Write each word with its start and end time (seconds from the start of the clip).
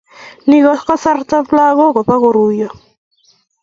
Ni 0.47 0.57
ko 0.63 0.71
kasartab 0.87 1.45
lagok 1.57 1.91
Koba 1.95 2.15
koruiyo 2.23 2.69